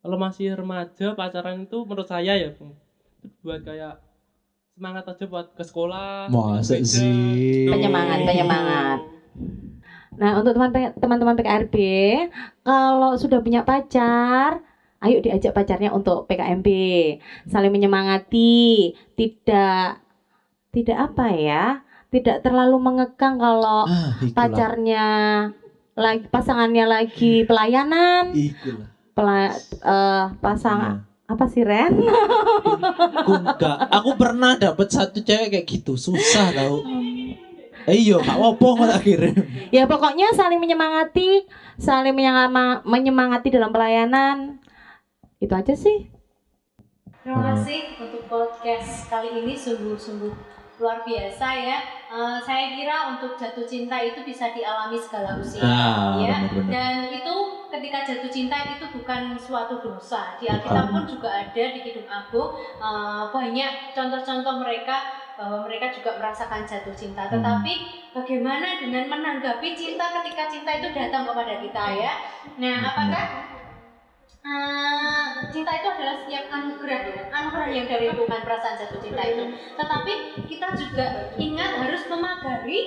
Kalau 0.00 0.16
masih 0.16 0.56
remaja 0.56 1.12
pacaran 1.12 1.60
itu 1.60 1.76
menurut 1.84 2.08
saya 2.08 2.32
ya, 2.32 2.48
Bung. 2.48 2.72
Itu 3.20 3.36
buat 3.44 3.60
kayak 3.60 4.00
semangat 4.72 5.04
aja 5.12 5.24
buat 5.28 5.52
ke 5.52 5.60
sekolah. 5.60 6.32
Masa 6.32 6.80
sih? 6.80 6.80
gitu. 6.80 7.68
Penyemangat, 7.68 8.24
penyemangat. 8.24 8.98
Nah, 10.16 10.36
untuk 10.40 10.52
teman- 10.56 10.92
teman-teman 10.96 11.34
PKRB, 11.36 11.76
kalau 12.60 13.14
sudah 13.16 13.38
punya 13.40 13.60
pacar, 13.62 14.60
ayo 15.00 15.16
diajak 15.22 15.54
pacarnya 15.54 15.92
untuk 15.94 16.26
PKMB. 16.26 16.68
Saling 17.46 17.72
menyemangati, 17.72 18.90
tidak 19.16 20.00
tidak 20.70 20.96
apa 21.10 21.26
ya? 21.34 21.64
Tidak 22.10 22.42
terlalu 22.42 22.76
mengekang 22.76 23.38
kalau 23.38 23.86
ah, 23.86 24.18
ikulah. 24.18 24.34
pacarnya 24.34 25.06
lagi 25.94 26.26
pasangannya 26.26 26.84
lagi 26.86 27.46
pelayanan, 27.46 28.34
ikulah 28.34 28.90
pela, 29.14 29.52
eh, 29.84 30.24
pasang 30.38 31.04
apa 31.26 31.44
sih 31.46 31.62
Ren? 31.62 31.94
aku 33.20 33.32
enggak 33.36 33.76
aku 33.86 34.10
pernah 34.16 34.56
dapet 34.56 34.90
satu 34.90 35.22
cewek 35.22 35.54
kayak 35.54 35.66
gitu 35.68 35.94
susah 35.94 36.50
tau 36.50 36.82
eh 37.86 37.96
iya 37.96 38.18
gak 38.18 38.36
apa-apa 38.36 38.66
kok 38.76 38.88
tak 38.90 39.02
kirim 39.04 39.36
Ya 39.70 39.86
pokoknya 39.86 40.34
saling 40.34 40.58
menyemangati, 40.58 41.46
saling 41.78 42.12
menyema- 42.12 42.82
menyemangati 42.82 43.48
dalam 43.48 43.70
pelayanan. 43.70 44.58
Itu 45.38 45.54
aja 45.54 45.72
sih. 45.72 46.10
Terima 47.22 47.54
kasih 47.54 47.94
untuk 48.02 48.26
podcast 48.26 49.06
kali 49.06 49.30
ini 49.40 49.54
sungguh-sungguh 49.54 50.34
luar 50.80 51.04
biasa 51.04 51.46
ya. 51.60 51.78
Eh, 52.10 52.38
saya 52.42 52.74
kira 52.74 53.14
untuk 53.14 53.36
jatuh 53.38 53.62
cinta 53.68 54.00
itu 54.00 54.24
bisa 54.26 54.50
dialami 54.50 54.96
segala 54.98 55.36
usia. 55.38 55.62
nah 55.62 56.16
ya. 56.18 56.48
bener-bener 56.48 56.72
Dan 56.72 56.96
itu 57.12 57.34
ketika 57.70 57.98
jatuh 58.02 58.30
cinta 58.32 58.56
itu 58.66 58.84
bukan 58.90 59.36
suatu 59.38 59.78
dosa. 59.78 60.34
Di 60.40 60.48
Alkitab 60.48 60.90
pun 60.90 61.04
juga 61.06 61.28
ada 61.28 61.64
di 61.70 61.80
Kidung 61.84 62.08
Agung 62.08 62.56
eh, 62.58 63.24
banyak 63.28 63.94
contoh-contoh 63.94 64.54
mereka 64.64 65.20
bahwa 65.40 65.64
mereka 65.64 65.88
juga 65.88 66.20
merasakan 66.20 66.68
jatuh 66.68 66.92
cinta. 66.92 67.28
Hmm. 67.28 67.38
Tetapi 67.38 67.72
bagaimana 68.16 68.76
dengan 68.80 69.08
menanggapi 69.08 69.72
cinta 69.72 70.12
ketika 70.20 70.52
cinta 70.52 70.70
itu 70.76 70.88
datang 70.92 71.24
kepada 71.24 71.60
kita 71.60 71.84
ya? 71.96 72.12
Nah, 72.60 72.76
apakah 72.92 73.26
eh, 74.40 75.26
cinta 75.52 75.72
itu 75.76 75.88
adalah 75.88 76.14
setiap 76.24 76.44
anugerah 76.48 77.00
ya, 77.12 77.22
anugerah 77.28 77.68
yang 77.68 77.86
dari 77.88 78.06
Tuhan 78.12 78.40
perasaan 78.40 78.76
jatuh 78.80 79.00
cinta 79.00 79.22
itu. 79.24 79.44
Tetapi 79.76 80.12
kita 80.48 80.68
juga 80.76 81.06
ingat 81.36 81.70
harus 81.84 82.02
memagari 82.08 82.78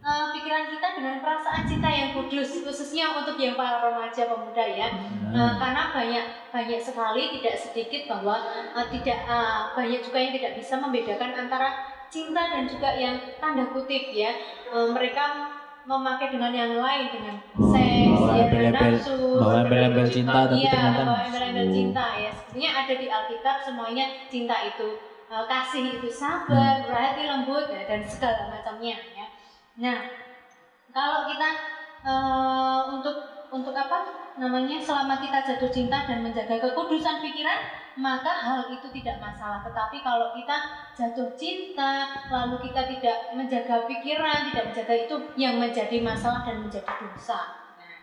eh, 0.00 0.26
pikiran 0.32 0.64
kita 0.72 0.88
dengan 0.96 1.16
perasaan 1.20 1.64
cinta 1.68 1.88
yang 1.92 2.16
kudus, 2.16 2.64
khususnya 2.64 3.12
untuk 3.12 3.36
yang 3.36 3.54
para 3.54 3.84
remaja 3.84 4.28
pemuda 4.30 4.64
ya. 4.64 4.88
Eh, 5.30 5.52
karena 5.60 5.82
banyak 5.92 6.24
banyak 6.50 6.80
sekali 6.80 7.38
tidak 7.38 7.56
sedikit 7.60 8.02
bahwa 8.08 8.40
eh, 8.74 8.86
tidak 8.98 9.18
eh, 9.28 9.60
banyak 9.76 10.00
juga 10.00 10.18
yang 10.18 10.32
tidak 10.34 10.52
bisa 10.56 10.74
membedakan 10.80 11.32
antara 11.46 11.68
cinta 12.10 12.42
dan 12.50 12.66
juga 12.66 12.90
yang 12.98 13.16
tanda 13.38 13.70
kutip 13.70 14.10
ya. 14.10 14.34
Eh, 14.70 14.88
mereka 14.90 15.49
memakai 15.82 16.28
dengan 16.28 16.50
yang 16.50 16.72
lain 16.74 17.06
dengan 17.08 17.36
Oh, 17.52 17.70
seks, 17.70 18.08
bawa 18.10 18.30
ya, 18.30 18.44
embel-embel- 18.44 18.96
nafsu, 18.96 19.16
bawa 19.34 19.54
embel-embel 19.62 20.06
cinta 20.06 20.38
tapi 20.44 20.56
iya, 20.56 20.70
ternyata 20.70 21.02
bawa 21.02 21.20
embel-embel 21.24 21.68
cinta 21.70 22.06
ya. 22.16 22.30
Sebenarnya 22.32 22.70
ada 22.76 22.94
di 22.94 23.06
Alkitab 23.08 23.56
semuanya 23.60 24.04
cinta 24.26 24.56
itu 24.64 24.88
eh, 25.26 25.44
kasih 25.46 25.84
itu 25.94 26.08
sabar, 26.10 26.74
Hmm. 26.76 26.84
berhati 26.84 27.22
lembut 27.24 27.66
ya, 27.66 27.82
dan 27.84 28.00
segala 28.02 28.50
macamnya 28.50 28.96
ya. 29.10 29.26
Nah, 29.78 29.98
kalau 30.90 31.26
kita 31.26 31.48
eh, 32.02 32.80
untuk 32.90 33.16
untuk 33.50 33.72
apa 33.72 33.98
namanya 34.36 34.78
selama 34.78 35.16
kita 35.16 35.42
jatuh 35.44 35.68
cinta 35.68 36.02
dan 36.02 36.20
menjaga 36.20 36.54
kekudusan 36.56 37.18
pikiran 37.20 37.60
maka 37.98 38.30
hal 38.30 38.60
itu 38.70 38.86
tidak 38.94 39.18
masalah. 39.18 39.64
Tetapi 39.66 40.04
kalau 40.04 40.30
kita 40.36 40.56
jatuh 40.94 41.30
cinta 41.34 42.10
lalu 42.30 42.70
kita 42.70 42.86
tidak 42.86 43.16
menjaga 43.34 43.88
pikiran 43.88 44.52
tidak 44.52 44.64
menjaga 44.70 44.94
itu 44.94 45.16
yang 45.34 45.58
menjadi 45.58 45.98
masalah 46.04 46.46
dan 46.46 46.62
menjadi 46.62 46.92
dosa. 47.00 47.40
Nah, 47.80 47.98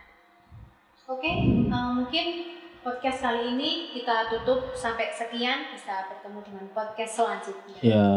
oke 1.08 1.24
eh, 1.24 1.90
mungkin 1.96 2.26
podcast 2.82 3.18
kali 3.20 3.58
ini 3.58 3.70
kita 3.92 4.30
tutup 4.30 4.72
sampai 4.72 5.10
sekian 5.10 5.70
bisa 5.74 6.06
bertemu 6.08 6.38
dengan 6.46 6.66
podcast 6.72 7.12
selanjutnya 7.18 7.78
ya 7.82 8.08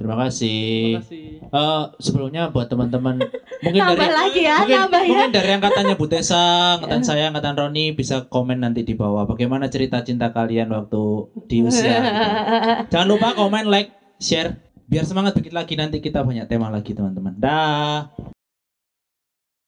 terima 0.00 0.16
kasih 0.26 0.98
Terima 0.98 1.04
kasih. 1.04 1.28
Eh, 1.48 1.84
sebelumnya 2.00 2.42
buat 2.52 2.68
teman-teman 2.68 3.20
mungkin 3.64 3.80
Nambah 3.80 3.98
dari 3.98 4.14
lagi 4.14 4.40
ya, 4.44 4.56
mungkin, 4.62 4.76
nambah 4.78 5.00
ya. 5.02 5.08
mungkin 5.08 5.30
dari 5.32 5.50
angkatannya 5.58 5.94
Bu 5.98 6.06
Tessa, 6.06 6.44
angkatan 6.78 7.02
saya, 7.02 7.24
angkatan 7.32 7.54
Roni 7.58 7.96
bisa 7.96 8.28
komen 8.28 8.62
nanti 8.62 8.86
di 8.86 8.94
bawah 8.94 9.26
bagaimana 9.26 9.66
cerita 9.66 10.04
cinta 10.04 10.30
kalian 10.30 10.70
waktu 10.70 11.02
di 11.50 11.66
usia. 11.66 11.98
gitu. 12.04 12.94
Jangan 12.94 13.08
lupa 13.08 13.34
komen, 13.34 13.66
like, 13.66 13.90
share 14.22 14.60
biar 14.88 15.04
semangat 15.04 15.36
bikin 15.36 15.52
lagi 15.52 15.76
nanti 15.76 16.00
kita 16.00 16.24
banyak 16.24 16.48
tema 16.48 16.72
lagi 16.72 16.96
teman-teman. 16.96 17.36
Dah. 17.36 18.08